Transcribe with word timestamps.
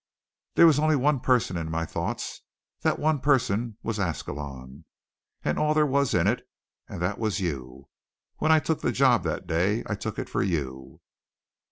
There 0.55 0.65
was 0.65 0.79
only 0.79 0.95
one 0.95 1.19
person 1.19 1.55
in 1.57 1.69
my 1.69 1.85
thoughts, 1.85 2.41
that 2.81 2.97
one 2.97 3.19
person 3.19 3.77
was 3.83 3.99
Ascalon, 3.99 4.85
and 5.43 5.59
all 5.59 5.75
there 5.75 5.85
was 5.85 6.15
in 6.15 6.25
it, 6.25 6.41
and 6.89 6.99
that 7.03 7.19
was 7.19 7.39
you. 7.39 7.87
When 8.37 8.51
I 8.51 8.57
took 8.57 8.81
the 8.81 8.91
job 8.91 9.23
that 9.25 9.45
day, 9.45 9.83
I 9.85 9.93
took 9.93 10.17
it 10.17 10.27
for 10.27 10.41
you." 10.41 11.01